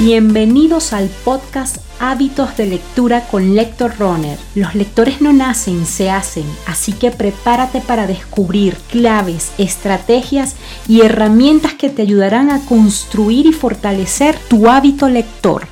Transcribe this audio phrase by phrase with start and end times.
[0.00, 4.38] Bienvenidos al podcast Hábitos de Lectura con Lector Runner.
[4.54, 10.56] Los lectores no nacen, se hacen, así que prepárate para descubrir claves, estrategias
[10.88, 15.66] y herramientas que te ayudarán a construir y fortalecer tu hábito lector.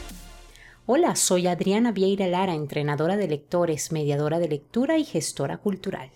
[0.85, 6.11] Hola, soy Adriana Vieira Lara, entrenadora de lectores, mediadora de lectura y gestora cultural.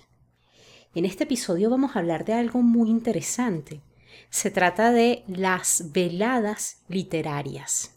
[0.95, 3.81] En este episodio vamos a hablar de algo muy interesante.
[4.29, 7.93] Se trata de las veladas literarias.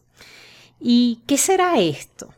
[0.79, 2.33] ¿Y qué será esto?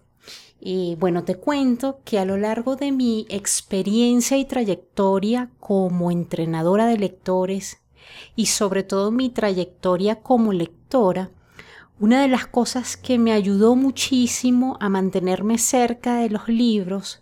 [0.98, 6.98] Bueno, te cuento que a lo largo de mi experiencia y trayectoria como entrenadora de
[6.98, 7.78] lectores
[8.36, 11.30] y sobre todo mi trayectoria como lectora,
[12.00, 17.22] una de las cosas que me ayudó muchísimo a mantenerme cerca de los libros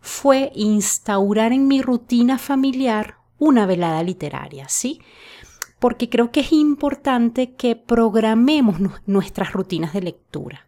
[0.00, 5.00] fue instaurar en mi rutina familiar una velada literaria, ¿sí?
[5.82, 10.64] Porque creo que es importante que programemos nuestras rutinas de lectura.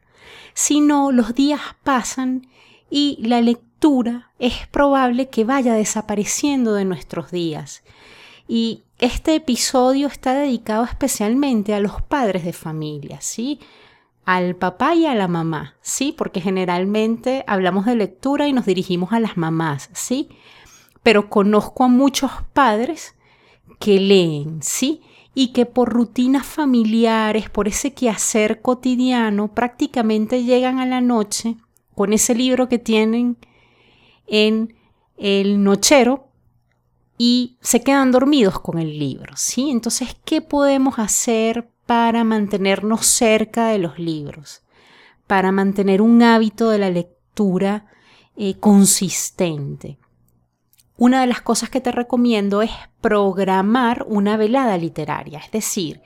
[0.55, 2.49] Si no, los días pasan
[2.91, 7.85] y la lectura es probable que vaya desapareciendo de nuestros días.
[8.49, 13.61] Y este episodio está dedicado especialmente a los padres de familia, ¿sí?
[14.25, 16.13] Al papá y a la mamá, ¿sí?
[16.19, 20.29] Porque generalmente hablamos de lectura y nos dirigimos a las mamás, ¿sí?
[21.05, 23.15] Pero conozco a muchos padres
[23.79, 25.03] que leen, ¿sí?
[25.35, 31.57] Y que por rutinas familiares, por ese quehacer cotidiano, prácticamente llegan a la noche
[31.95, 33.37] con ese libro que tienen
[34.27, 34.75] en
[35.17, 36.29] el nochero
[37.19, 39.71] y se quedan dormidos con el libro, ¿sí?
[39.71, 44.63] Entonces, ¿qué podemos hacer para mantenernos cerca de los libros?
[45.27, 47.87] Para mantener un hábito de la lectura
[48.37, 49.99] eh, consistente
[50.97, 56.01] una de las cosas que te recomiendo es programar una velada literaria, es decir,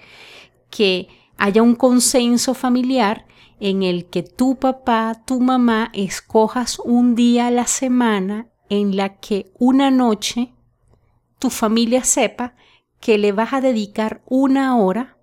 [0.70, 3.27] que haya un consenso familiar
[3.61, 9.16] en el que tu papá, tu mamá escojas un día a la semana en la
[9.16, 10.53] que una noche
[11.38, 12.54] tu familia sepa
[13.00, 15.17] que le vas a dedicar una hora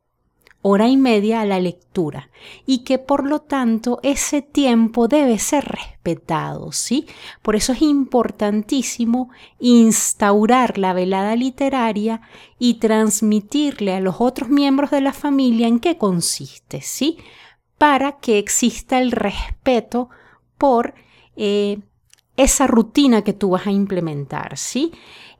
[0.67, 2.31] hora y media a la lectura
[2.65, 7.05] y que por lo tanto ese tiempo debe ser respetado, ¿sí?
[7.43, 12.21] Por eso es importantísimo instaurar la velada literaria
[12.57, 17.19] y transmitirle a los otros miembros de la familia en qué consiste, ¿sí?
[17.77, 20.09] Para que exista el respeto
[20.57, 20.95] por
[21.35, 21.77] eh,
[22.37, 24.91] esa rutina que tú vas a implementar, ¿sí?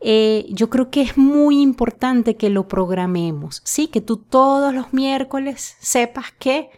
[0.02, 3.88] Eh, yo creo que es muy importante que lo programemos, ¿sí?
[3.88, 6.70] Que tú todos los miércoles sepas que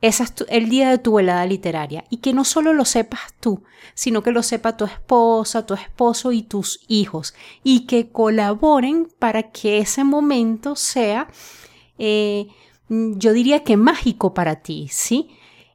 [0.00, 3.62] ese es el día de tu velada literaria y que no solo lo sepas tú,
[3.94, 9.50] sino que lo sepa tu esposa, tu esposo y tus hijos y que colaboren para
[9.50, 11.28] que ese momento sea,
[11.98, 12.46] eh,
[12.88, 15.28] yo diría que mágico para ti, ¿sí?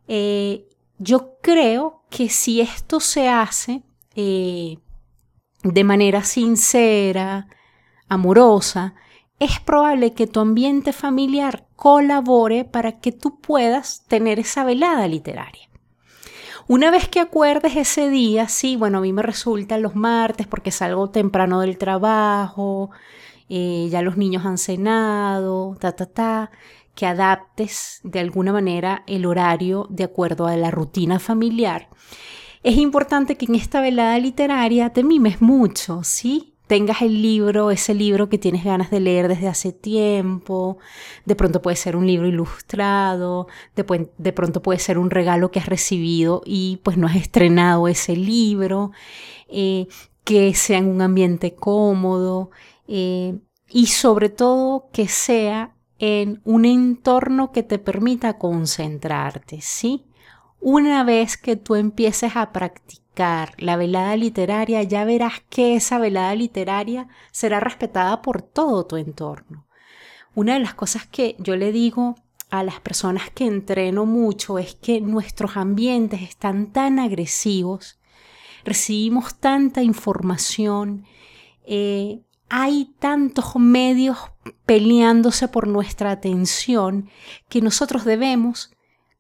[0.07, 3.83] Eh, yo creo que si esto se hace
[4.15, 7.47] de manera sincera,
[8.07, 8.95] amorosa,
[9.39, 15.69] es probable que tu ambiente familiar colabore para que tú puedas tener esa velada literaria.
[16.67, 20.71] Una vez que acuerdes ese día, sí, bueno, a mí me resulta los martes porque
[20.71, 22.89] salgo temprano del trabajo,
[23.49, 26.51] eh, ya los niños han cenado, ta, ta, ta,
[26.95, 31.89] que adaptes de alguna manera el horario de acuerdo a la rutina familiar
[32.65, 36.55] es importante que en esta velada literaria te mimes mucho, ¿sí?
[36.65, 40.79] Tengas el libro, ese libro que tienes ganas de leer desde hace tiempo,
[41.25, 43.45] de pronto puede ser un libro ilustrado,
[43.75, 48.15] de, pronto puede ser un regalo que has recibido y pues no has estrenado ese
[48.15, 48.93] libro,
[49.47, 49.85] eh,
[50.23, 52.49] que sea en un ambiente cómodo
[52.87, 53.37] eh,
[53.69, 55.74] y sobre todo que sea
[56.07, 60.05] en un entorno que te permita concentrarte, ¿sí?
[60.59, 66.35] Una vez que tú empieces a practicar la velada literaria, ya verás que esa velada
[66.35, 69.65] literaria será respetada por todo tu entorno.
[70.35, 72.13] Una de las cosas que yo le digo
[72.51, 77.99] a las personas que entreno mucho es que nuestros ambientes están tan agresivos,
[78.63, 81.05] recibimos tanta información,
[81.65, 84.17] eh, hay tantos medios
[84.65, 87.09] peleándose por nuestra atención
[87.49, 88.71] que nosotros debemos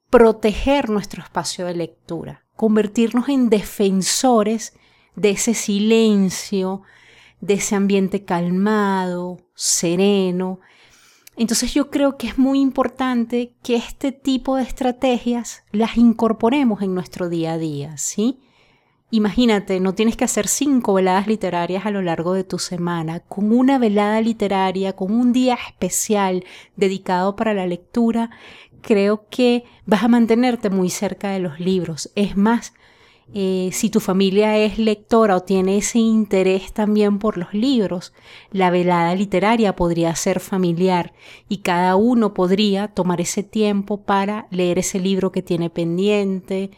[0.09, 4.73] proteger nuestro espacio de lectura, convertirnos en defensores
[5.15, 6.83] de ese silencio,
[7.41, 10.59] de ese ambiente calmado, sereno.
[11.37, 16.93] Entonces yo creo que es muy importante que este tipo de estrategias las incorporemos en
[16.93, 18.39] nuestro día a día, ¿sí?
[19.11, 23.19] Imagínate, no tienes que hacer cinco veladas literarias a lo largo de tu semana.
[23.19, 26.43] Con una velada literaria, con un día especial
[26.75, 28.31] dedicado para la lectura,
[28.81, 32.11] creo que vas a mantenerte muy cerca de los libros.
[32.15, 32.73] Es más,
[33.33, 38.13] eh, si tu familia es lectora o tiene ese interés también por los libros,
[38.51, 41.13] la velada literaria podría ser familiar
[41.47, 46.71] y cada uno podría tomar ese tiempo para leer ese libro que tiene pendiente,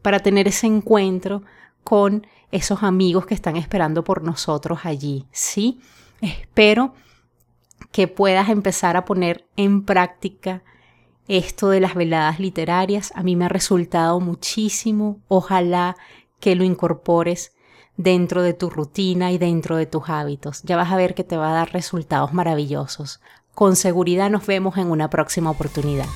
[0.00, 1.42] para tener ese encuentro
[1.84, 5.26] con esos amigos que están esperando por nosotros allí.
[5.32, 5.80] Sí,
[6.20, 6.94] espero
[7.90, 10.62] que puedas empezar a poner en práctica
[11.28, 13.12] esto de las veladas literarias.
[13.14, 15.20] A mí me ha resultado muchísimo.
[15.28, 15.96] Ojalá
[16.40, 17.52] que lo incorpores
[17.96, 20.62] dentro de tu rutina y dentro de tus hábitos.
[20.62, 23.20] Ya vas a ver que te va a dar resultados maravillosos.
[23.54, 26.06] Con seguridad nos vemos en una próxima oportunidad.